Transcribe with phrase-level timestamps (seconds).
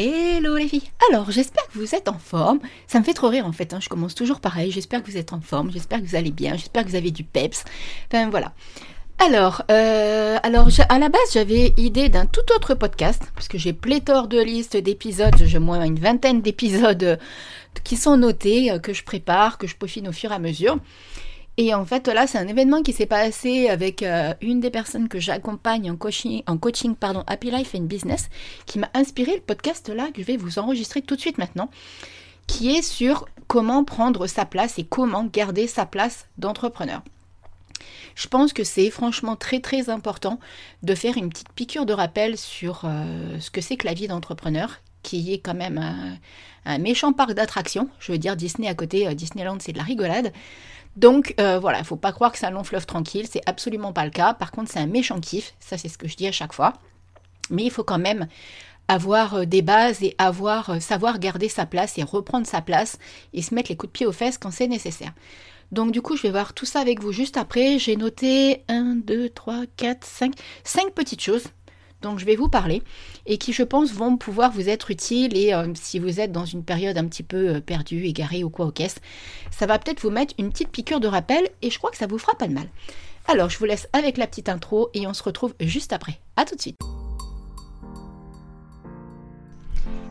[0.00, 2.60] Hello les filles Alors j'espère que vous êtes en forme.
[2.86, 3.80] Ça me fait trop rire en fait, hein.
[3.80, 4.70] je commence toujours pareil.
[4.70, 7.10] J'espère que vous êtes en forme, j'espère que vous allez bien, j'espère que vous avez
[7.10, 7.64] du peps.
[8.06, 8.52] Enfin voilà.
[9.18, 14.28] Alors, euh, à la base j'avais idée d'un tout autre podcast, parce que j'ai pléthore
[14.28, 17.16] de listes d'épisodes, j'ai moins une vingtaine d'épisodes euh,
[17.82, 20.78] qui sont notés, euh, que je prépare, que je peaufine au fur et à mesure.
[21.60, 25.08] Et en fait, là, c'est un événement qui s'est passé avec euh, une des personnes
[25.08, 26.94] que j'accompagne en coaching,
[27.26, 28.30] Happy Life and Business,
[28.66, 31.68] qui m'a inspiré le podcast là que je vais vous enregistrer tout de suite maintenant,
[32.46, 37.02] qui est sur comment prendre sa place et comment garder sa place d'entrepreneur.
[38.14, 40.38] Je pense que c'est franchement très très important
[40.84, 44.06] de faire une petite piqûre de rappel sur euh, ce que c'est que la vie
[44.06, 45.78] d'entrepreneur, qui est quand même
[46.64, 47.88] un, méchant parc d'attractions.
[47.98, 50.32] Je veux dire, Disney à côté, euh, Disneyland, c'est de la rigolade.
[50.96, 53.92] Donc euh, voilà, il faut pas croire que c'est un long fleuve tranquille, c'est absolument
[53.92, 54.34] pas le cas.
[54.34, 56.72] Par contre, c'est un méchant kiff, ça c'est ce que je dis à chaque fois.
[57.50, 58.26] Mais il faut quand même
[58.88, 62.98] avoir euh, des bases et euh, savoir garder sa place et reprendre sa place
[63.32, 65.12] et se mettre les coups de pied aux fesses quand c'est nécessaire.
[65.70, 67.78] Donc du coup, je vais voir tout ça avec vous juste après.
[67.78, 70.32] J'ai noté 1, 2, 3, 4, 5,
[70.64, 71.44] 5 petites choses
[72.02, 72.82] dont je vais vous parler
[73.26, 75.36] et qui, je pense, vont pouvoir vous être utiles.
[75.36, 78.50] Et euh, si vous êtes dans une période un petit peu euh, perdue, égarée ou
[78.50, 78.96] quoi au caisse,
[79.50, 82.06] ça va peut-être vous mettre une petite piqûre de rappel et je crois que ça
[82.06, 82.68] vous fera pas de mal.
[83.26, 86.18] Alors, je vous laisse avec la petite intro et on se retrouve juste après.
[86.36, 86.78] A tout de suite.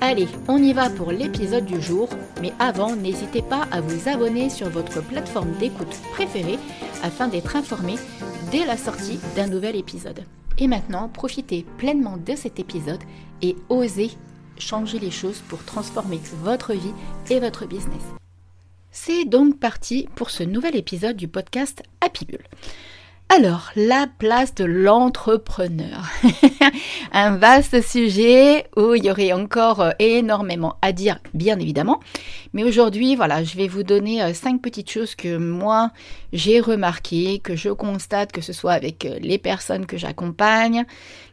[0.00, 2.08] Allez, on y va pour l'épisode du jour,
[2.40, 6.58] mais avant, n'hésitez pas à vous abonner sur votre plateforme d'écoute préférée
[7.02, 7.96] afin d'être informé
[8.52, 10.24] dès la sortie d'un nouvel épisode.
[10.56, 13.02] Et maintenant, profitez pleinement de cet épisode
[13.42, 14.12] et osez
[14.56, 16.94] changer les choses pour transformer votre vie
[17.28, 18.02] et votre business.
[18.92, 22.44] C'est donc parti pour ce nouvel épisode du podcast Happy Bull.
[23.30, 26.10] Alors, la place de l'entrepreneur.
[27.12, 32.00] un vaste sujet où il y aurait encore euh, énormément à dire, bien évidemment.
[32.54, 35.90] Mais aujourd'hui, voilà, je vais vous donner euh, cinq petites choses que moi,
[36.32, 40.86] j'ai remarquées, que je constate, que ce soit avec euh, les personnes que j'accompagne,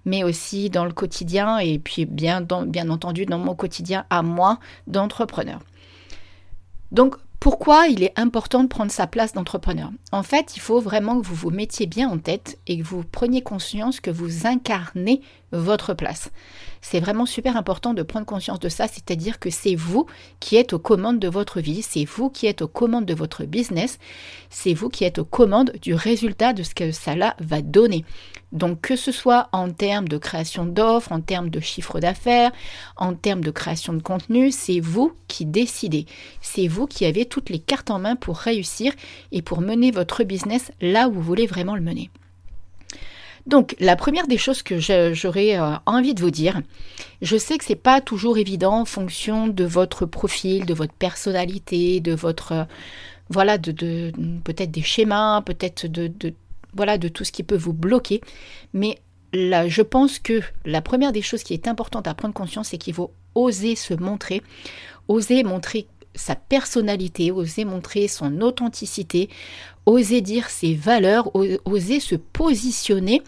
[0.03, 4.59] mais aussi dans le quotidien et puis bien, bien entendu dans mon quotidien à moi
[4.87, 5.61] d'entrepreneur.
[6.91, 11.19] Donc, pourquoi il est important de prendre sa place d'entrepreneur En fait, il faut vraiment
[11.19, 15.21] que vous vous mettiez bien en tête et que vous preniez conscience que vous incarnez
[15.51, 16.31] votre place.
[16.81, 20.05] C'est vraiment super important de prendre conscience de ça, c'est-à-dire que c'est vous
[20.39, 23.45] qui êtes aux commandes de votre vie, c'est vous qui êtes aux commandes de votre
[23.45, 23.99] business,
[24.49, 28.05] c'est vous qui êtes aux commandes du résultat de ce que cela va donner.
[28.55, 32.51] Donc que ce soit en termes de création d'offres, en termes de chiffre d'affaires,
[32.95, 36.05] en termes de création de contenu, c'est vous qui décidez.
[36.41, 38.93] C'est vous qui avez toutes les cartes en main pour réussir
[39.33, 42.09] et pour mener votre business là où vous voulez vraiment le mener.
[43.45, 46.61] Donc, la première des choses que j'aurais euh, envie de vous dire,
[47.21, 51.99] je sais que c'est pas toujours évident en fonction de votre profil, de votre personnalité,
[51.99, 52.63] de votre euh,
[53.29, 54.11] voilà, de,
[54.43, 56.11] peut-être des schémas, peut-être de,
[56.75, 58.21] voilà, de tout ce qui peut vous bloquer.
[58.73, 58.99] Mais
[59.33, 62.77] là, je pense que la première des choses qui est importante à prendre conscience, c'est
[62.77, 64.41] qu'il faut oser se montrer,
[65.07, 69.29] oser montrer sa personnalité, oser montrer son authenticité,
[69.85, 71.31] oser dire ses valeurs,
[71.65, 73.21] oser se positionner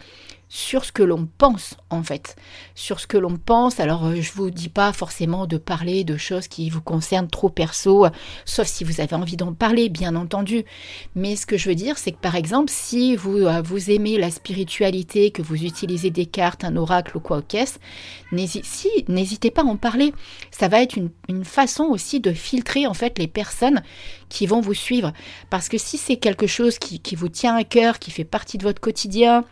[0.50, 2.35] sur ce que l'on pense en fait,
[2.75, 3.80] sur ce que l'on pense.
[3.80, 7.50] Alors euh, je vous dis pas forcément de parler de choses qui vous concernent trop
[7.50, 8.08] perso,
[8.46, 10.63] sauf si vous avez envie d'en parler, bien entendu.
[11.16, 14.18] Mais ce que je veux dire, c'est que par exemple, si vous euh, vous aimez
[14.18, 17.80] la spiritualité, que vous utilisez des cartes, un oracle ou quoi au caisse,
[18.31, 20.13] n'hésitez pas à en parler.
[20.52, 21.09] Ça va être une,
[21.44, 23.83] façon aussi de filtrer en fait les personnes
[24.30, 25.13] qui vont vous suivre.
[25.50, 28.57] Parce que si c'est quelque chose qui, qui vous tient à cœur, qui fait partie
[28.57, 29.45] de votre quotidien,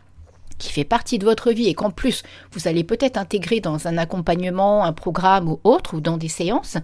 [0.57, 3.97] qui fait partie de votre vie et qu'en plus vous allez peut-être intégrer dans un
[3.97, 6.77] accompagnement, un programme ou autre, ou dans des séances,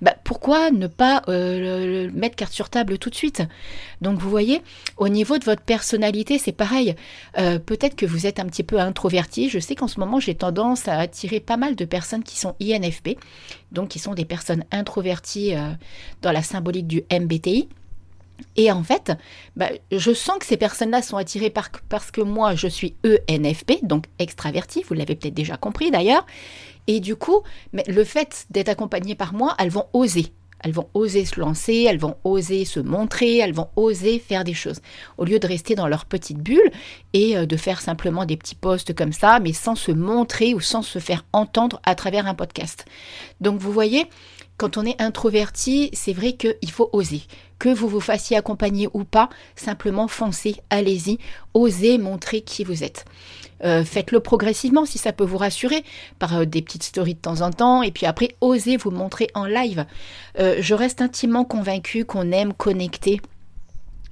[0.00, 3.42] bah, pourquoi ne pas euh, mettre carte sur table tout de suite?
[4.00, 4.62] Donc vous voyez,
[4.96, 6.94] au niveau de votre personnalité, c'est pareil.
[7.38, 9.48] Euh, peut-être que vous êtes un petit peu introverti.
[9.48, 12.54] Je sais qu'en ce moment, j'ai tendance à attirer pas mal de personnes qui sont
[12.60, 13.18] INFP,
[13.72, 15.72] donc qui sont des personnes introverties euh,
[16.22, 17.68] dans la symbolique du MBTI.
[18.56, 19.12] Et en fait,
[19.56, 23.84] bah, je sens que ces personnes-là sont attirées par, parce que moi, je suis ENFP,
[23.84, 26.26] donc extraverti, vous l'avez peut-être déjà compris d'ailleurs.
[26.86, 27.42] Et du coup,
[27.72, 30.32] mais le fait d'être accompagnées par moi, elles vont oser.
[30.60, 34.54] Elles vont oser se lancer, elles vont oser se montrer, elles vont oser faire des
[34.54, 34.80] choses.
[35.16, 36.72] Au lieu de rester dans leur petite bulle
[37.12, 40.60] et euh, de faire simplement des petits posts comme ça, mais sans se montrer ou
[40.60, 42.86] sans se faire entendre à travers un podcast.
[43.40, 44.06] Donc vous voyez,
[44.56, 47.22] quand on est introverti, c'est vrai qu'il faut oser.
[47.58, 51.18] Que vous vous fassiez accompagner ou pas, simplement foncez, allez-y,
[51.54, 53.04] osez montrer qui vous êtes.
[53.64, 55.84] Euh, faites-le progressivement si ça peut vous rassurer,
[56.18, 59.28] par euh, des petites stories de temps en temps, et puis après, osez vous montrer
[59.34, 59.86] en live.
[60.38, 63.20] Euh, je reste intimement convaincue qu'on aime connecter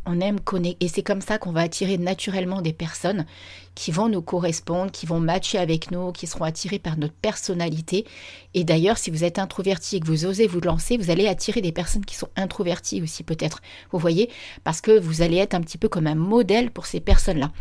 [0.07, 3.27] on aime connecter et c'est comme ça qu'on va attirer naturellement des personnes
[3.75, 8.07] qui vont nous correspondre, qui vont matcher avec nous, qui seront attirées par notre personnalité.
[8.55, 11.61] Et d'ailleurs, si vous êtes introverti et que vous osez vous lancer, vous allez attirer
[11.61, 13.61] des personnes qui sont introverties aussi peut-être.
[13.93, 14.31] Vous voyez,
[14.65, 17.53] parce que vous allez être un petit peu comme un modèle pour ces personnes-là.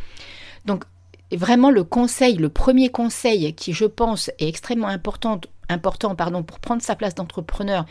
[0.65, 0.86] Donc
[1.31, 6.59] vraiment le conseil, le premier conseil qui je pense est extrêmement important, important pardon, pour
[6.59, 7.86] prendre sa place d'entrepreneur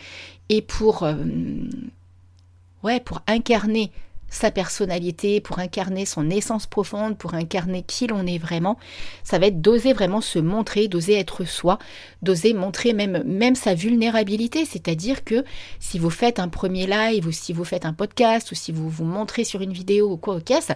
[0.49, 1.15] et pour, euh,
[2.83, 3.93] ouais, pour incarner
[4.29, 8.79] sa personnalité, pour incarner son essence profonde, pour incarner qui l'on est vraiment,
[9.23, 11.79] ça va être d'oser vraiment se montrer, d'oser être soi,
[12.23, 14.65] d'oser montrer même, même sa vulnérabilité.
[14.65, 15.45] C'est-à-dire que
[15.79, 18.89] si vous faites un premier live ou si vous faites un podcast ou si vous
[18.89, 20.73] vous montrez sur une vidéo ou quoi au caisse,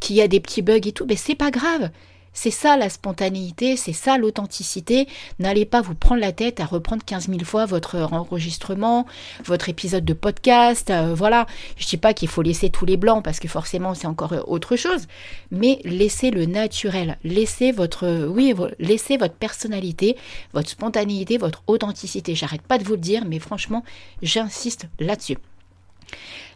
[0.00, 1.90] qu'il y a des petits bugs et tout, ben c'est pas grave.
[2.36, 5.08] C'est ça la spontanéité, c'est ça l'authenticité.
[5.38, 9.06] N'allez pas vous prendre la tête à reprendre 15 000 fois votre enregistrement,
[9.42, 10.90] votre épisode de podcast.
[10.90, 11.46] Euh, voilà,
[11.78, 14.42] je dis pas qu'il faut laisser tous les blancs parce que forcément c'est encore euh,
[14.46, 15.06] autre chose,
[15.50, 20.18] mais laissez le naturel, laissez votre, oui, laissez votre personnalité,
[20.52, 22.34] votre spontanéité, votre authenticité.
[22.34, 23.82] J'arrête pas de vous le dire, mais franchement,
[24.20, 25.38] j'insiste là-dessus.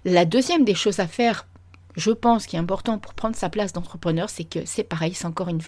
[0.05, 1.47] La deuxième des choses à faire
[1.97, 5.27] je pense, qu'il est important pour prendre sa place d'entrepreneur, c'est que c'est pareil, c'est
[5.27, 5.61] encore une,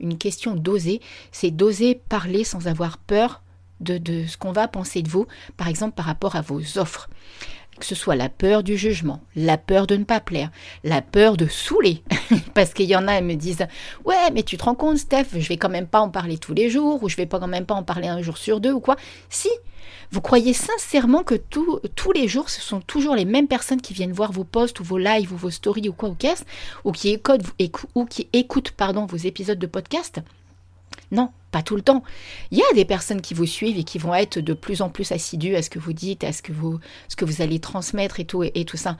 [0.00, 1.00] une question d'oser,
[1.32, 3.42] c'est d'oser parler sans avoir peur
[3.80, 5.26] de, de ce qu'on va penser de vous,
[5.56, 7.08] par exemple par rapport à vos offres.
[7.78, 10.50] Que ce soit la peur du jugement, la peur de ne pas plaire,
[10.82, 12.02] la peur de saouler,
[12.54, 13.66] parce qu'il y en a, elles me disent
[14.04, 16.54] ouais, mais tu te rends compte, Steph, je vais quand même pas en parler tous
[16.54, 18.72] les jours, ou je vais pas quand même pas en parler un jour sur deux,
[18.72, 18.96] ou quoi.
[19.30, 19.48] Si,
[20.10, 24.12] vous croyez sincèrement que tous les jours, ce sont toujours les mêmes personnes qui viennent
[24.12, 26.44] voir vos posts ou vos lives ou vos stories ou quoi ou qu'est-ce,
[26.84, 27.42] ou qui écoutent,
[27.94, 30.20] ou qui écoutent pardon, vos épisodes de podcast.
[31.10, 32.02] Non, pas tout le temps.
[32.50, 34.90] Il y a des personnes qui vous suivent et qui vont être de plus en
[34.90, 36.78] plus assidues à ce que vous dites, à ce que vous,
[37.08, 38.96] ce que vous allez transmettre et tout, et, tout ça.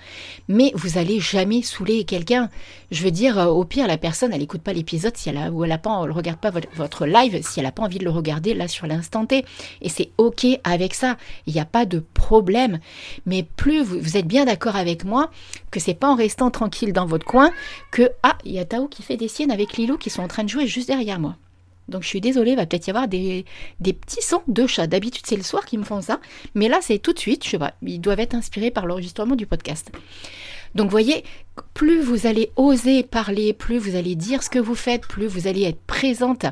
[0.49, 2.49] Mais vous allez jamais saouler quelqu'un.
[2.91, 5.65] Je veux dire, euh, au pire, la personne, elle n'écoute pas l'épisode si elle ou
[5.65, 8.11] elle a pas, elle regarde pas votre, live si elle n'a pas envie de le
[8.11, 9.45] regarder là sur l'instant T.
[9.83, 11.17] Et c'est ok avec ça.
[11.47, 12.79] Il n'y a pas de problème.
[13.27, 15.31] Mais plus vous, vous êtes bien d'accord avec moi
[15.71, 17.51] que c'est pas en restant tranquille dans votre coin
[17.91, 20.29] que ah, il y a Tao qui fait des siennes avec Lilo qui sont en
[20.29, 21.37] train de jouer juste derrière moi.
[21.89, 23.45] Donc je suis désolée, il va peut-être y avoir des,
[23.81, 24.87] petits sons de chat.
[24.87, 26.21] D'habitude, c'est le soir qu'ils me font ça.
[26.55, 27.45] Mais là, c'est tout de suite.
[27.45, 29.91] Je sais pas, ils doivent être inspirés par l'enregistrement du podcast.
[30.75, 31.25] Donc voyez,
[31.75, 35.47] plus vous allez oser parler, plus vous allez dire ce que vous faites, plus vous
[35.47, 36.45] allez être présente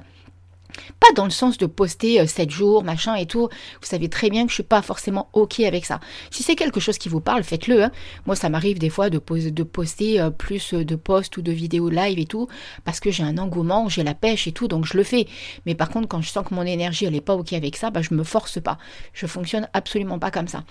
[1.00, 3.48] pas dans le sens de poster 7 euh, jours, machin et tout.
[3.80, 6.00] Vous savez très bien que je suis pas forcément OK avec ça.
[6.30, 7.84] Si c'est quelque chose qui vous parle, faites-le.
[7.84, 7.92] Hein.
[8.26, 11.52] Moi, ça m'arrive des fois de, de poster euh, plus euh, de posts ou de
[11.52, 12.48] vidéos live et tout,
[12.84, 15.26] parce que j'ai un engouement, j'ai la pêche et tout, donc je le fais.
[15.64, 17.90] Mais par contre, quand je sens que mon énergie, elle n'est pas OK avec ça,
[17.90, 18.78] bah, je me force pas.
[19.12, 20.64] Je fonctionne absolument pas comme ça.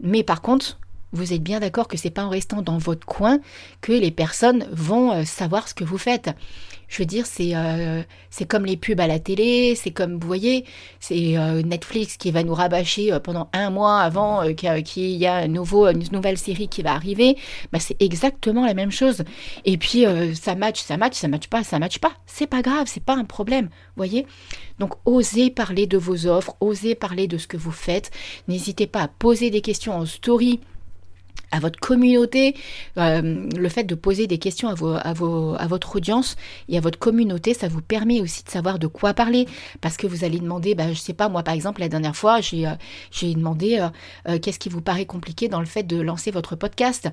[0.00, 0.78] Mais par contre,
[1.12, 3.40] vous êtes bien d'accord que c'est pas en restant dans votre coin
[3.80, 6.30] que les personnes vont savoir ce que vous faites.
[6.90, 10.26] Je veux dire, c'est euh, c'est comme les pubs à la télé, c'est comme, vous
[10.26, 10.64] voyez,
[10.98, 15.44] c'est euh, Netflix qui va nous rabâcher euh, pendant un mois avant qu'il y a
[15.44, 17.36] une nouvelle série qui va arriver.
[17.72, 19.22] Bah, c'est exactement la même chose.
[19.64, 20.04] Et puis,
[20.34, 22.12] ça match, ça match, ça match pas, ça match pas.
[22.26, 24.26] C'est pas grave, c'est pas un problème, voyez
[24.80, 28.10] Donc, osez parler de vos offres, osez parler de ce que vous faites.
[28.48, 30.58] N'hésitez pas à poser des questions en story
[31.50, 32.54] à votre communauté,
[32.96, 36.36] euh, le fait de poser des questions à, vos, votre audience
[36.68, 39.46] et à votre communauté, ça vous permet aussi de savoir de quoi parler.
[39.80, 42.40] Parce que vous allez demander, bah, je sais pas, moi par exemple, la dernière fois,
[42.40, 42.74] j'ai euh,
[43.22, 43.86] demandé
[44.28, 47.08] euh, qu'est-ce qui vous paraît compliqué dans le fait de lancer votre podcast.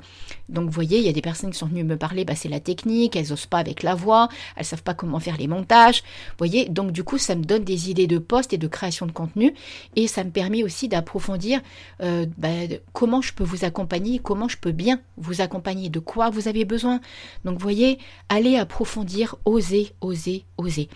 [0.49, 2.49] Donc vous voyez, il y a des personnes qui sont venues me parler, bah, c'est
[2.49, 6.01] la technique, elles osent pas avec la voix, elles savent pas comment faire les montages.
[6.01, 9.05] Vous voyez, donc du coup, ça me donne des idées de posts et de création
[9.05, 9.53] de contenu
[9.95, 11.61] et ça me permet aussi d'approfondir
[11.99, 12.49] bah,
[12.93, 16.65] comment je peux vous accompagner comment je peux bien vous accompagner, de quoi vous avez
[16.65, 16.99] besoin.
[17.45, 20.89] Donc voyez, allez approfondir, osez, osez, osez.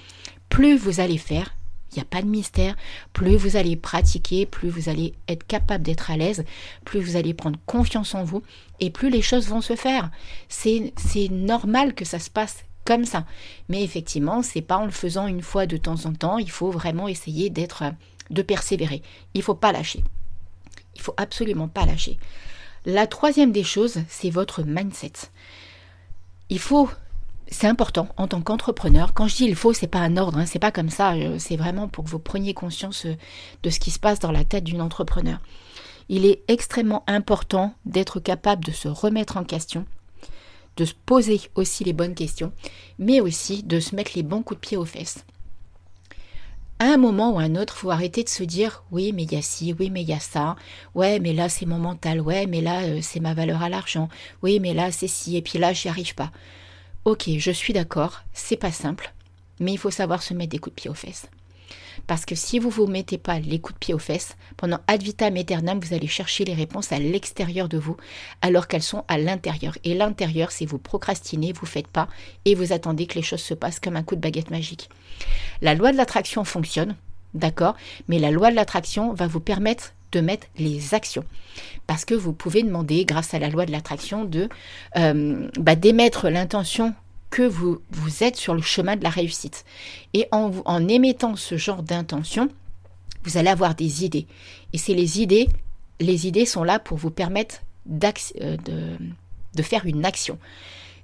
[0.49, 1.55] Plus vous allez faire,
[1.91, 2.75] il n'y a pas de mystère,
[3.13, 6.43] plus vous allez pratiquer, plus vous allez être capable d'être à l'aise,
[6.83, 8.43] plus vous allez prendre confiance en vous,
[8.81, 10.11] et plus les choses vont se faire.
[10.49, 10.91] C'est
[11.31, 13.25] normal que ça se passe comme ça.
[13.69, 16.69] Mais effectivement, c'est pas en le faisant une fois de temps en temps, il faut
[16.69, 17.85] vraiment essayer d'être
[18.29, 19.01] de persévérer.
[19.33, 20.03] Il faut pas lâcher.
[20.95, 22.17] Il faut absolument pas lâcher.
[22.85, 25.13] La troisième des choses, c'est votre mindset.
[26.49, 26.89] Il faut
[27.51, 29.13] c'est important en tant qu'entrepreneur.
[29.13, 31.13] Quand je dis il faut, c'est pas un ordre, hein, c'est pas comme ça.
[31.13, 33.15] Euh, c'est vraiment pour que vous preniez conscience euh,
[33.61, 35.39] de ce qui se passe dans la tête d'une entrepreneur.
[36.09, 39.85] Il est extrêmement important d'être capable de se remettre en question,
[40.77, 42.53] de se poser aussi les bonnes questions,
[42.97, 45.25] mais aussi de se mettre les bons coups de pied aux fesses.
[46.81, 49.33] À un moment ou à un autre, faut arrêter de se dire oui, mais il
[49.33, 50.55] y a ci, oui, mais il y a ça,
[50.95, 54.09] ouais, mais là c'est mon mental, ouais, mais là euh, c'est ma valeur à l'argent,
[54.41, 56.31] oui, mais là c'est ci, et puis là j'y arrive pas.
[57.05, 59.13] Ok, je suis d'accord, c'est pas simple,
[59.59, 61.27] mais il faut savoir se mettre des coups de pied aux fesses.
[62.07, 64.79] Parce que si vous ne vous mettez pas les coups de pied aux fesses, pendant
[64.87, 67.97] ad vitam aeternam, vous allez chercher les réponses à l'extérieur de vous,
[68.41, 69.77] alors qu'elles sont à l'intérieur.
[69.83, 72.07] Et l'intérieur, c'est vous procrastinez, vous faites pas,
[72.45, 74.89] et vous attendez que les choses se passent comme un coup de baguette magique.
[75.61, 76.95] La loi de l'attraction fonctionne,
[77.33, 77.75] d'accord,
[78.07, 81.23] mais la loi de l'attraction va vous permettre de mettre les actions.
[81.87, 84.49] Parce que vous pouvez demander, grâce à la loi de l'attraction, de
[84.97, 86.93] euh, bah, d'émettre l'intention
[87.31, 89.65] que vous, vous êtes sur le chemin de la réussite.
[90.13, 92.49] Et en, émettant ce genre d'intention,
[93.23, 94.27] vous allez avoir des idées.
[94.73, 95.47] Et c'est les idées,
[95.99, 98.97] les idées sont là pour vous permettre euh, de,
[99.55, 100.37] de, faire une action.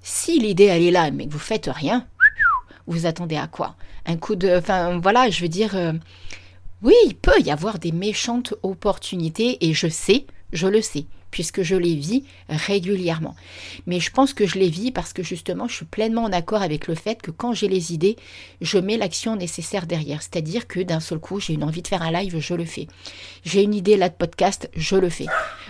[0.02, 2.06] Si l'idée elle est là, mais que vous faites rien,
[2.86, 3.76] vous attendez à quoi?
[4.06, 5.94] Un coup de, enfin voilà, je veux dire, euh,
[6.82, 11.62] oui, il peut y avoir des méchantes opportunités et je sais, je le sais, puisque
[11.62, 13.36] je les vis régulièrement.
[13.86, 16.62] Mais je pense que je les vis parce que justement, je suis pleinement en accord
[16.62, 18.16] avec le fait que quand j'ai les idées,
[18.62, 20.22] je mets l'action nécessaire derrière.
[20.22, 22.88] C'est-à-dire que d'un seul coup, j'ai une envie de faire un live, je le fais.
[23.44, 25.28] J'ai une idée là de podcast, je le fais.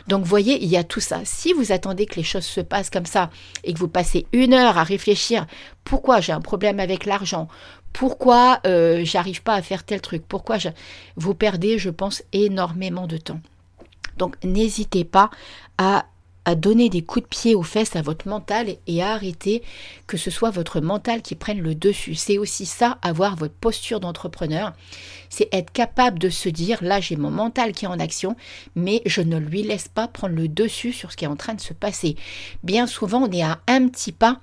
[0.07, 1.21] Donc, voyez, il y a tout ça.
[1.25, 3.29] Si vous attendez que les choses se passent comme ça
[3.63, 5.45] et que vous passez une heure à réfléchir
[5.83, 7.47] pourquoi j'ai un problème avec l'argent,
[7.93, 10.23] pourquoi euh, j'arrive pas à faire tel truc?
[10.27, 10.69] Pourquoi je...
[11.15, 13.39] vous perdez, je pense, énormément de temps.
[14.17, 15.29] Donc n'hésitez pas
[15.77, 16.05] à,
[16.55, 19.61] donner des coups de pied aux fesses à votre mental et à arrêter
[20.07, 22.15] que ce soit votre mental qui prenne le dessus.
[22.15, 24.71] C'est aussi ça, avoir votre posture d'entrepreneur.
[25.29, 28.37] C'est être capable de se dire, là j'ai mon mental qui est en action,
[28.75, 31.53] mais je ne lui laisse pas prendre le dessus sur ce qui est en train
[31.53, 32.15] de se passer.
[32.63, 34.39] Bien souvent, on est à un petit pas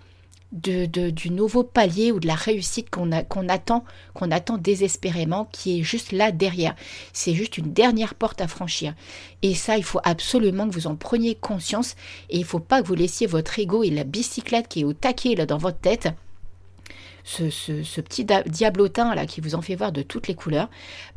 [0.54, 3.84] de, du nouveau palier ou de la réussite qu'on attend,
[4.14, 6.74] qu'on attend désespérément, qui est juste là derrière.
[7.12, 8.94] C'est juste une dernière porte à franchir.
[9.42, 11.96] Et ça, il faut absolument que vous en preniez conscience
[12.30, 14.84] et il ne faut pas que vous laissiez votre ego et la bicyclette qui est
[14.84, 16.08] au taquet là dans votre tête
[17.24, 20.68] ce, petit diablotin là qui vous en fait voir de toutes les couleurs.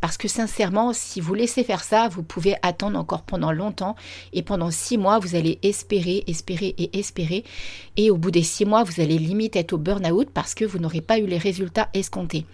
[0.01, 3.95] Parce que sincèrement, si vous laissez faire ça, vous pouvez attendre encore pendant longtemps.
[4.33, 7.43] Et pendant six mois, vous allez espérer, espérer et espérer.
[7.97, 10.79] Et au bout des six mois, vous allez limite être au burn-out parce que vous
[10.79, 12.45] n'aurez pas eu les résultats escomptés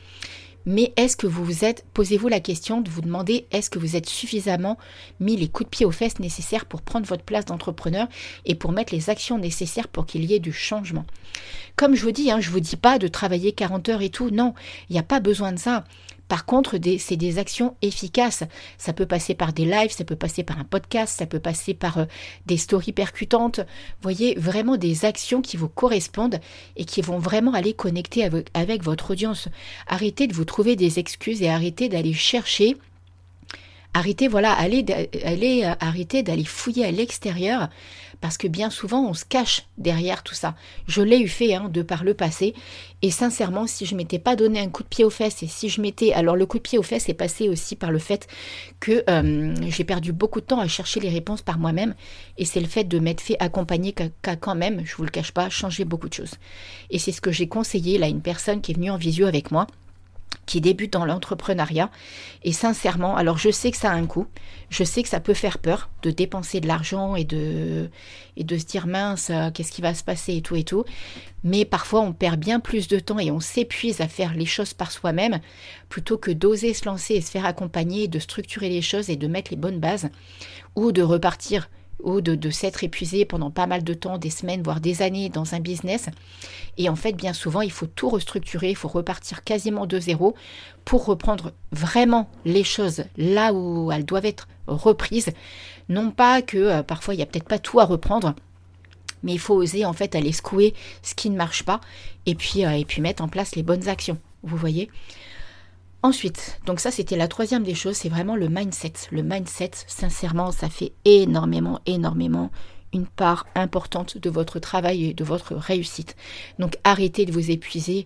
[0.66, 3.96] mais est-ce que vous vous êtes, posez-vous la question de vous demander, est-ce que vous
[3.96, 4.78] êtes suffisamment
[5.20, 8.08] mis les coups de pied aux fesses nécessaires pour prendre votre place d'entrepreneur
[8.46, 11.06] et pour mettre les actions nécessaires pour qu'il y ait du changement?
[11.76, 14.10] Comme je vous dis, hein, je ne vous dis pas de travailler 40 heures et
[14.10, 14.54] tout, non,
[14.90, 15.84] il n'y a pas besoin de ça.
[16.34, 18.44] Par contre, c'est des actions efficaces.
[18.80, 21.76] Ça peut passer par des lives, ça peut passer par un podcast, ça peut passer
[21.76, 22.06] par euh,
[22.48, 23.60] des stories percutantes.
[24.02, 26.40] Voyez, vraiment des actions qui vous correspondent
[26.76, 29.48] et qui vont vraiment aller connecter avec, avec votre audience.
[29.86, 32.78] Arrêtez de vous trouver des excuses et arrêtez d'aller chercher
[33.96, 34.84] Arrêtez, voilà, allez,
[35.24, 37.70] allez euh, arrêtez d'aller fouiller à l'extérieur
[38.22, 40.56] parce que bien souvent on se cache derrière tout ça.
[40.88, 42.56] Je l'ai eu fait hein, de par le passé.
[43.02, 45.68] Et sincèrement si je m'étais pas donné un coup de pied aux fesses et si
[45.68, 48.28] je m'étais alors le coup de pied aux fesses est passé aussi par le fait
[48.80, 51.96] que euh, j'ai perdu beaucoup de temps à chercher les réponses par moi-même.
[52.38, 55.34] Et c'est le fait de m'être fait accompagner qu'à quand même je vous le cache
[55.34, 56.36] pas changer beaucoup de choses.
[56.90, 59.28] Et c'est ce que j'ai conseillé là à une personne qui est venue en visio
[59.28, 59.68] avec moi
[60.46, 61.90] qui débute dans l'entrepreneuriat.
[62.44, 64.28] Et sincèrement, alors je sais que ça a un coût,
[64.70, 67.90] je sais que ça peut faire peur de dépenser de l'argent et de,
[68.38, 70.84] et de se dire mince, euh, qu'est-ce qui va se passer et tout et tout.
[71.44, 74.74] Mais parfois on perd bien plus de temps et on s'épuise à faire les choses
[74.74, 75.40] par soi-même
[75.90, 79.28] plutôt que d'oser se lancer et se faire accompagner, de structurer les choses et de
[79.28, 80.10] mettre les bonnes bases
[80.76, 81.70] ou de repartir
[82.04, 85.56] ou de, s'être épuisé pendant pas mal de temps, des semaines, voire des années dans
[85.56, 86.10] un business.
[86.78, 90.36] Et en fait, bien souvent, il faut tout restructurer, il faut repartir quasiment de zéro
[90.86, 95.32] pour reprendre vraiment les choses là où elles doivent être reprises.
[95.90, 98.36] Non pas que euh, parfois il n'y a peut-être pas tout à reprendre,
[99.24, 101.82] mais il faut oser en fait aller secouer ce qui ne marche pas
[102.26, 104.18] et puis, euh, et puis mettre en place les bonnes actions.
[104.44, 104.90] Vous voyez?
[106.04, 108.94] Ensuite, donc ça c'était la troisième des choses, c'est vraiment le mindset.
[109.12, 112.52] Le mindset, sincèrement, ça fait énormément, énormément
[112.94, 116.18] une part importante de votre travail et de votre réussite.
[116.60, 118.04] Donc arrêtez de vous épuiser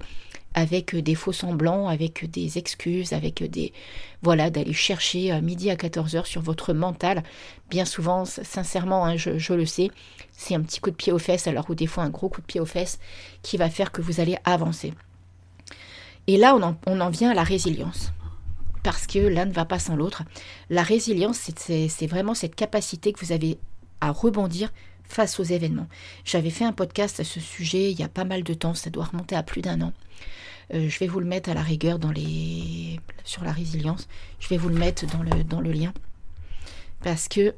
[0.54, 3.74] avec des faux semblants, avec des excuses, avec des...
[4.22, 7.24] Voilà, d'aller chercher à midi à 14h sur votre mental.
[7.70, 9.89] Bien souvent, sincèrement, hein, je, le sais,
[10.32, 12.42] c'est un petit coup de pied aux fesses, alors ou des fois un gros coup
[12.42, 13.00] de pied aux fesses,
[13.42, 14.94] qui va faire que vous allez avancer.
[16.27, 16.55] Et là,
[16.86, 18.12] on en, vient à la résilience.
[18.84, 20.24] Parce que l'un ne va pas sans l'autre.
[20.69, 23.57] La résilience, c'est vraiment cette capacité que vous avez
[24.01, 24.72] à rebondir
[25.03, 25.88] face aux événements.
[26.25, 28.89] J'avais fait un podcast à ce sujet il y a pas mal de temps, ça
[28.89, 29.93] doit remonter à plus d'un an.
[30.74, 31.98] Euh, je vais vous le mettre à la rigueur
[33.24, 34.07] sur la résilience.
[34.39, 35.05] Je vais vous le mettre
[35.46, 35.93] dans le lien.
[37.03, 37.55] Parce que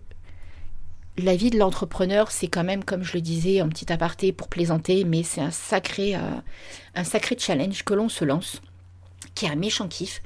[1.22, 4.48] la vie de l'entrepreneur, c'est quand même, comme je le disais, un petit aparté pour
[4.48, 6.20] plaisanter, mais c'est un sacré, euh,
[6.96, 8.62] un sacré challenge que l'on se lance,
[9.36, 10.22] qui est un méchant kiff,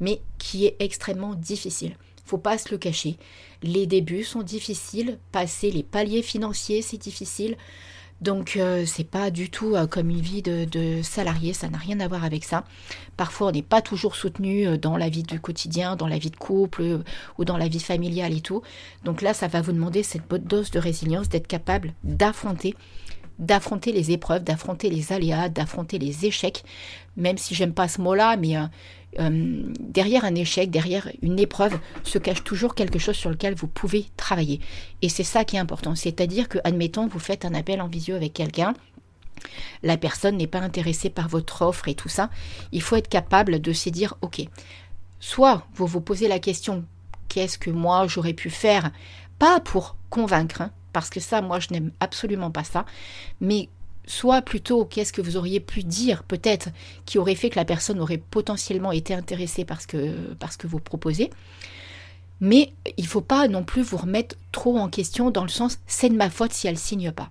[0.00, 1.96] mais qui est extrêmement difficile.
[2.24, 3.16] Faut pas se le cacher.
[3.62, 7.56] Les débuts sont difficiles, passer les paliers financiers, c'est difficile.
[8.24, 12.00] Donc euh, c'est pas du tout euh, comme une vie de, salarié, ça n'a rien
[12.00, 12.64] à voir avec ça.
[13.18, 16.30] Parfois on n'est pas toujours soutenu euh, dans la vie du quotidien, dans la vie
[16.30, 17.02] de couple
[17.36, 18.62] ou dans la vie familiale et tout.
[19.04, 22.74] Donc là ça va vous demander cette bonne dose de résilience, d'être capable d'affronter
[23.38, 26.64] d'affronter les épreuves, d'affronter les aléas, d'affronter les échecs,
[27.16, 28.56] même si j'aime pas ce mot-là, mais
[29.20, 33.68] euh, derrière un échec, derrière une épreuve, se cache toujours quelque chose sur lequel vous
[33.68, 34.60] pouvez travailler.
[35.02, 35.94] Et c'est ça qui est important.
[35.94, 38.74] C'est-à-dire que, admettons, vous faites un appel en visio avec quelqu'un,
[39.82, 42.30] la personne n'est pas intéressée par votre offre et tout ça.
[42.72, 44.42] Il faut être capable de se dire, ok,
[45.20, 46.84] soit vous vous posez la question,
[47.28, 48.90] qu'est-ce que moi j'aurais pu faire,
[49.38, 52.86] pas pour convaincre, hein, parce que ça, moi, je n'aime absolument pas ça,
[53.42, 53.68] mais
[54.06, 56.68] soit plutôt qu'est-ce que vous auriez pu dire peut-être
[57.04, 61.30] qui aurait fait que la personne aurait potentiellement été intéressée par ce que, vous proposez.
[62.40, 65.78] Mais il ne faut pas non plus vous remettre trop en question dans le sens
[65.86, 67.30] c'est de ma faute si elle signe pas.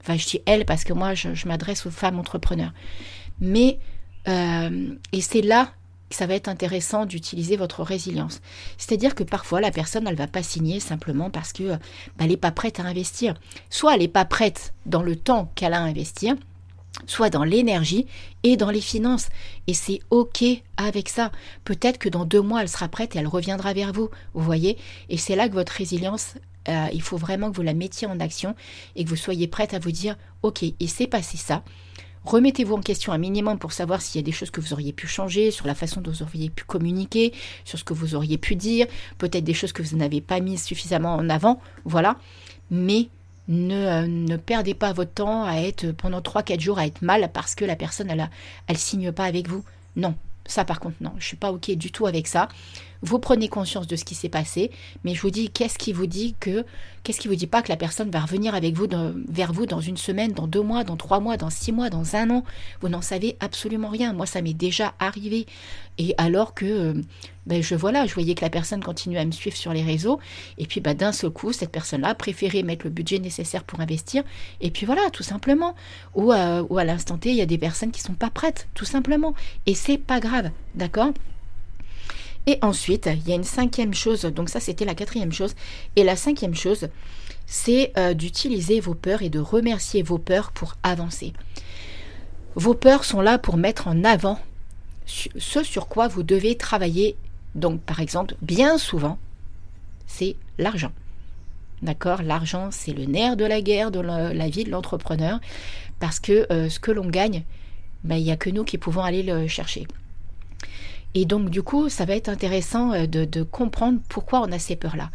[0.00, 2.72] Enfin, je dis elle parce que moi, je, m'adresse aux femmes entrepreneurs.
[3.40, 3.78] Mais,
[4.28, 5.72] euh, et c'est là
[6.10, 8.40] ça va être intéressant d'utiliser votre résilience.
[8.78, 11.78] C'est-à-dire que parfois la personne, elle va pas signer simplement parce que bah,
[12.20, 13.34] elle n'est pas prête à investir.
[13.70, 16.36] Soit elle n'est pas prête dans le temps qu'elle a à investir,
[17.06, 18.06] soit dans l'énergie
[18.42, 19.28] et dans les finances.
[19.66, 20.44] Et c'est OK
[20.76, 21.32] avec ça.
[21.64, 24.08] Peut-être que dans deux mois, elle sera prête et elle reviendra vers vous.
[24.34, 24.78] Vous voyez
[25.08, 26.34] Et c'est là que votre résilience,
[26.68, 28.54] euh, il faut vraiment que vous la mettiez en action
[28.94, 31.62] et que vous soyez prête à vous dire, OK, il s'est passé ça.
[32.26, 34.92] Remettez-vous en question un minimum pour savoir s'il y a des choses que vous auriez
[34.92, 37.32] pu changer, sur la façon dont vous auriez pu communiquer,
[37.64, 40.64] sur ce que vous auriez pu dire, peut-être des choses que vous n'avez pas mises
[40.64, 42.16] suffisamment en avant, voilà.
[42.72, 43.06] Mais
[43.46, 47.30] ne, euh, ne, perdez pas votre temps à être pendant 3-4 jours à être mal
[47.32, 48.28] parce que la personne, elle,
[48.66, 49.64] elle signe pas avec vous.
[49.94, 52.48] Non, ça, par contre, non, je suis pas OK du tout avec ça.
[53.02, 54.70] Vous prenez conscience de ce qui s'est passé,
[55.04, 56.64] mais je vous dis, qu'est-ce qui vous dit que,
[57.02, 58.86] qu'est-ce qui vous dit pas que la personne va revenir avec vous,
[59.28, 62.16] vers vous dans une semaine, dans deux mois, dans trois mois, dans six mois, dans
[62.16, 62.44] un an?
[62.80, 64.12] Vous n'en savez absolument rien.
[64.12, 65.46] Moi, ça m'est déjà arrivé.
[65.98, 67.02] Et alors que, euh,
[67.46, 70.18] ben je voilà, je voyais que la personne continuait à me suivre sur les réseaux,
[70.58, 74.22] et puis ben, d'un seul coup, cette personne-là préférait mettre le budget nécessaire pour investir,
[74.60, 75.74] et puis voilà, tout simplement.
[76.14, 78.68] Ou, euh, ou à l'instant T, il y a des personnes qui sont pas prêtes,
[78.74, 79.34] tout simplement.
[79.66, 81.12] Et c'est pas grave, d'accord?
[82.46, 85.54] Et ensuite, il y a une cinquième chose, donc ça c'était la quatrième chose.
[85.96, 86.88] Et la cinquième chose,
[87.46, 91.32] c'est euh, d'utiliser vos peurs et de remercier vos peurs pour avancer.
[92.54, 94.38] Vos peurs sont là pour mettre en avant
[95.06, 97.16] ce sur quoi vous devez travailler.
[97.56, 99.18] Donc par exemple, bien souvent,
[100.06, 100.92] c'est l'argent.
[101.82, 102.22] D'accord?
[102.22, 105.40] L'argent, c'est le nerf de la guerre de la, vie de l'entrepreneur
[105.98, 107.42] parce que euh, ce que l'on gagne,
[108.04, 109.86] ben, il n'y a que nous qui pouvons aller le chercher.
[111.14, 114.76] Et donc, du coup, ça va être intéressant euh, de, comprendre pourquoi on a ces
[114.76, 115.10] peurs-là.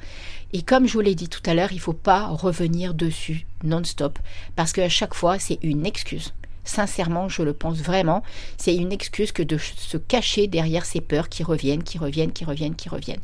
[0.54, 3.46] Et comme je vous l'ai dit tout à l'heure, il ne faut pas revenir dessus
[3.64, 4.18] non-stop,
[4.56, 6.34] parce qu'à chaque fois, c'est une excuse.
[6.64, 8.24] Sincèrement, je le pense vraiment,
[8.58, 12.46] c'est une excuse que de se cacher derrière ces peurs qui reviennent, qui reviennent, qui
[12.46, 13.22] reviennent, qui reviennent.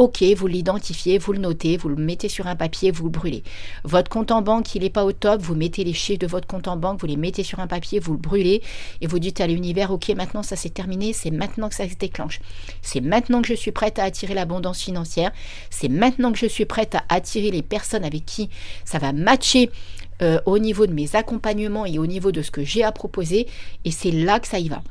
[0.00, 3.42] Ok, vous l'identifiez, vous le notez, vous le mettez sur un papier, vous le brûlez.
[3.84, 6.46] Votre compte en banque, il n'est pas au top, vous mettez les chiffres de votre
[6.46, 8.62] compte en banque, vous les mettez sur un papier, vous le brûlez
[9.02, 11.96] et vous dites à l'univers, ok, maintenant ça s'est terminé, c'est maintenant que ça se
[11.96, 12.40] déclenche.
[12.80, 15.32] C'est maintenant que je suis prête à attirer l'abondance financière,
[15.68, 18.48] c'est maintenant que je suis prête à attirer les personnes avec qui
[18.86, 19.68] ça va matcher
[20.22, 23.48] euh, au niveau de mes accompagnements et au niveau de ce que j'ai à proposer
[23.84, 24.82] et c'est là que ça y va.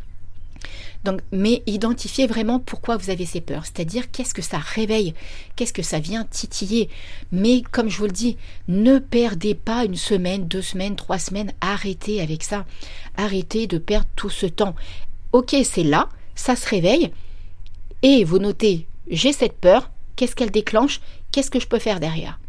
[1.32, 5.14] Mais identifiez vraiment pourquoi vous avez ces peurs, c'est-à-dire qu'est-ce que ça réveille,
[5.56, 6.90] qu'est-ce que ça vient titiller?
[7.32, 11.54] Mais comme je vous le dis, ne perdez pas une semaine, deux semaines, trois semaines,
[11.62, 12.66] arrêtez avec ça.
[13.16, 14.76] Arrêtez de perdre tout ce temps.
[15.32, 17.12] Ok, c'est là, ça se réveille,
[18.02, 22.40] et vous notez, j'ai cette peur, qu'est-ce qu'elle déclenche, qu'est-ce que je peux faire derrière?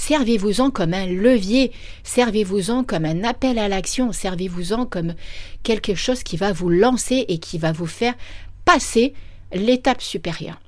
[0.00, 1.72] Servez-vous-en comme un levier,
[2.04, 5.14] servez-vous-en comme un appel à l'action, servez-vous-en comme
[5.62, 8.14] quelque chose qui va vous lancer et qui va vous faire
[8.64, 9.12] passer
[9.52, 10.58] l'étape supérieure.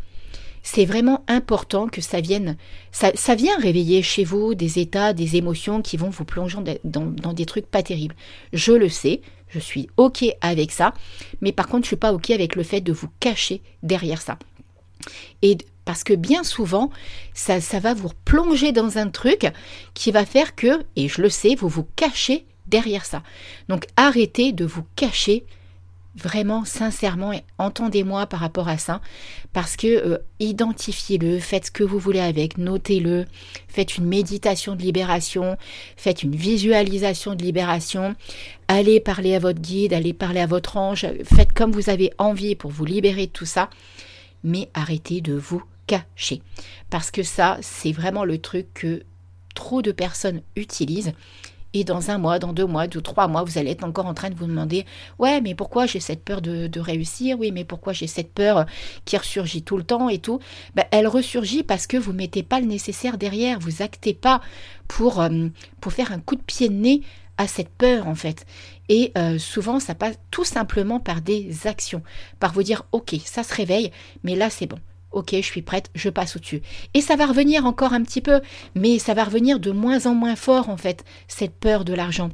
[0.62, 2.57] C'est vraiment important que ça vienne,
[2.92, 3.11] ça,
[3.59, 7.66] réveiller chez vous des états, des émotions qui vont vous plonger dans, dans des trucs
[7.66, 8.14] pas terribles.
[8.53, 10.92] Je le sais, je suis OK avec ça,
[11.40, 14.38] mais par contre, je suis pas OK avec le fait de vous cacher derrière ça.
[15.40, 16.90] Et parce que bien souvent,
[17.35, 19.47] ça, va vous plonger dans un truc
[19.95, 23.23] qui va faire que, et je le sais, vous vous cachez derrière ça.
[23.68, 25.45] Donc arrêtez de vous cacher
[26.14, 29.01] vraiment sincèrement entendez-moi par rapport à ça
[29.53, 33.25] parce que euh, identifiez-le, faites ce que vous voulez avec, notez-le,
[33.68, 35.57] faites une méditation de libération,
[35.97, 38.14] faites une visualisation de libération,
[38.68, 42.55] allez parler à votre guide, allez parler à votre ange, faites comme vous avez envie
[42.55, 43.71] pour vous libérer de tout ça,
[44.45, 46.42] mais arrêtez de vous cacher.
[46.90, 49.02] Parce que ça c'est vraiment le truc que
[49.55, 51.12] trop de personnes utilisent.
[51.74, 54.12] Et dans un mois, dans deux mois, deux, trois mois, vous allez être encore en
[54.12, 54.85] train de vous demander
[55.18, 57.38] Ouais, mais pourquoi j'ai cette peur de, réussir?
[57.38, 58.66] Oui, mais pourquoi j'ai cette peur
[59.07, 60.38] qui ressurgit tout le temps et tout?
[60.74, 64.42] Ben, Elle ressurgit parce que vous ne mettez pas le nécessaire derrière, vous actez pas
[64.87, 65.48] pour, euh,
[65.81, 67.00] pour faire un coup de pied de nez
[67.38, 68.44] à cette peur en fait.
[68.90, 72.02] Et euh, souvent, ça passe tout simplement par des actions,
[72.38, 73.92] par vous dire Ok, ça se réveille,
[74.24, 74.78] mais là c'est bon
[75.12, 76.62] ok, je suis prête, je passe au-dessus.
[76.94, 78.40] Et ça va revenir encore un petit peu,
[78.75, 82.31] mais ça va revenir de moins en moins fort, en fait, cette peur de l'argent.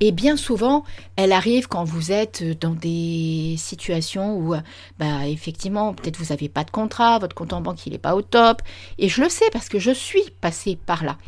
[0.00, 0.84] Et bien souvent,
[1.16, 4.54] elle arrive quand vous êtes dans des situations où,
[4.98, 8.14] bah, effectivement, peut-être vous n'avez pas de contrat, votre compte en banque il n'est pas
[8.14, 8.62] au top.
[8.98, 11.18] Et je le sais parce que je suis passée par là.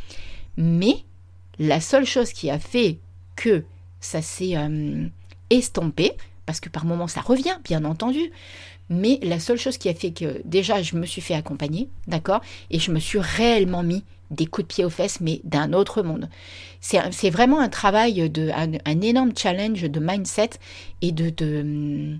[0.57, 1.05] Mais
[1.59, 2.99] la seule chose qui a fait
[3.37, 3.65] que
[4.01, 5.07] ça s'est euh,
[5.51, 6.13] estompé,
[6.47, 8.33] parce que par moments ça revient, bien entendu,
[8.93, 12.41] mais la seule chose qui a fait que déjà je me suis fait accompagner, d'accord,
[12.71, 16.03] et je me suis réellement mis des coups de pied aux fesses, mais d'un autre
[16.03, 16.29] monde.
[16.81, 20.51] C'est vraiment un travail, de, un, énorme challenge de mindset
[21.01, 22.17] et de, de...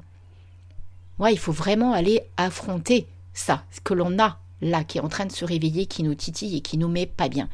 [1.19, 5.09] Ouais, il faut vraiment aller affronter ça, ce que l'on a là, qui est en
[5.09, 7.49] train de se réveiller, qui nous titille et qui nous met pas bien.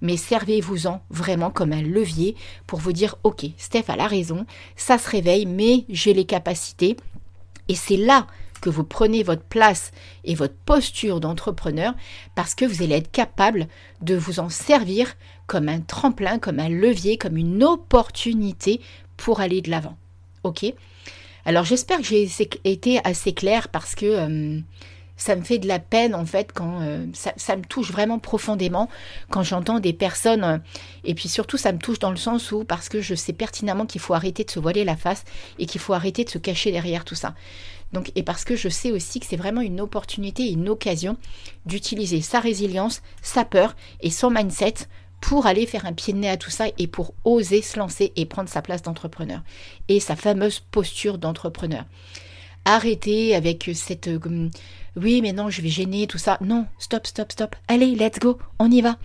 [0.00, 4.96] Mais servez-vous-en vraiment comme un levier pour vous dire, ok, Steph a la raison, ça
[4.96, 6.96] se réveille, mais j'ai les capacités.
[7.68, 8.26] Et c'est là
[8.58, 9.92] que vous prenez votre place
[10.24, 11.94] et votre posture d'entrepreneur
[12.34, 13.68] parce que vous allez être capable
[14.02, 15.14] de vous en servir
[15.46, 18.80] comme un tremplin, comme un levier, comme une opportunité
[19.16, 19.96] pour aller de l'avant.
[20.42, 20.64] Ok?
[21.44, 22.28] Alors j'espère que j'ai
[22.64, 24.60] été assez clair parce que euh,
[25.16, 28.88] ça me fait de la peine en fait quand euh, ça, me touche vraiment profondément
[29.30, 30.58] quand j'entends des personnes euh,
[31.04, 33.86] et puis surtout ça me touche dans le sens où parce que je sais pertinemment
[33.86, 35.24] qu'il faut arrêter de se voiler la face
[35.58, 37.34] et qu'il faut arrêter de se cacher derrière tout ça.
[38.14, 41.16] Et parce que je sais aussi que c'est vraiment une opportunité, une occasion
[41.66, 44.74] d'utiliser sa résilience, sa peur et son mindset
[45.20, 48.12] pour aller faire un pied de nez à tout ça et pour oser se lancer
[48.16, 49.40] et prendre sa place d'entrepreneur
[49.88, 51.84] et sa fameuse posture d'entrepreneur.
[52.66, 54.50] Arrêtez avec cette euh,
[54.96, 56.38] oui mais non je vais gêner tout ça.
[56.40, 57.56] Non, stop, stop, stop.
[57.68, 58.98] Allez, let's go, on y va.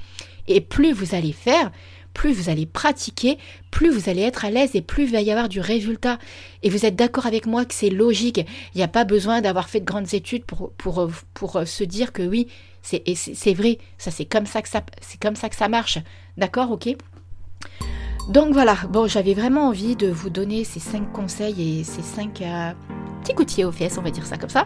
[0.47, 1.71] Et plus vous allez faire,
[2.19, 3.37] plus vous allez pratiquer,
[3.71, 6.19] plus vous allez être à l'aise et plus il va y avoir du résultat.
[6.63, 8.45] Et vous êtes d'accord avec moi que c'est logique.
[8.75, 11.85] Il n'y a pas besoin d'avoir fait de grandes études pour, pour, pour euh, se
[11.85, 12.47] dire que oui,
[12.81, 15.99] c'est vrai, ça c'est comme ça que ça c'est comme ça que marche.
[16.35, 16.89] D'accord, ok?
[18.27, 22.41] Donc voilà, bon, j'avais vraiment envie de vous donner ces cinq conseils et ces cinq
[22.41, 22.73] euh,
[23.33, 24.65] petits coups aux fesses, on va dire ça comme ça,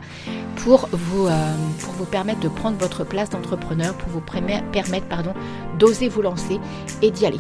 [0.58, 5.34] pour vous, euh, pour vous permettre de prendre votre place d'entrepreneur, pour vous permettre pardon,
[5.80, 6.60] d'oser vous lancer
[7.02, 7.40] et d'y aller.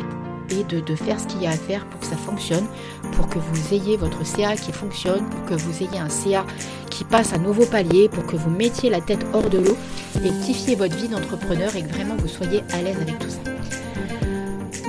[0.49, 2.65] Et de, faire ce qu'il y a à faire pour que ça fonctionne,
[3.13, 6.45] pour que vous ayez votre CA qui fonctionne, pour que vous ayez un CA
[6.91, 9.77] qui passe à nouveau palier, pour que vous mettiez la tête hors de l'eau
[10.15, 13.52] et rectifiez votre vie d'entrepreneur et que vraiment vous soyez à l'aise avec tout ça.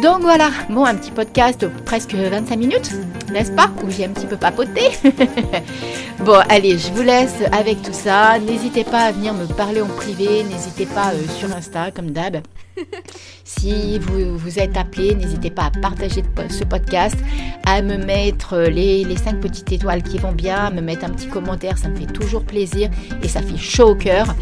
[0.05, 2.91] Donc voilà, bon, un petit podcast presque 25 minutes,
[3.33, 3.71] n'est-ce pas?
[3.83, 4.91] Où j'ai un petit peu papoté?
[6.19, 8.39] bon, allez, je vous laisse avec tout ça.
[8.39, 12.43] N'hésitez pas à venir me parler en privé, n'hésitez pas euh, sur Insta, comme d'hab.
[13.45, 17.17] Si vous, vous êtes appelé, n'hésitez pas à partager ce podcast,
[17.67, 21.11] à me mettre les, les 5 petites étoiles qui vont bien, à me mettre un
[21.11, 22.91] petit commentaire, ça me fait toujours plaisir
[23.23, 24.35] et ça fait chaud au cœur.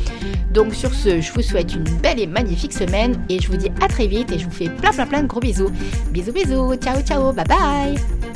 [0.52, 3.70] Donc sur ce, je vous souhaite une belle et magnifique semaine et je vous dis
[3.80, 5.70] à très vite et je vous fais plein plein plein de gros bisous.
[6.10, 8.32] Bisous bisous, ciao ciao, bye bye